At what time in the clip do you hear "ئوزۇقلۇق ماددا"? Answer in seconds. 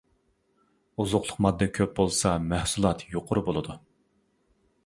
1.03-1.69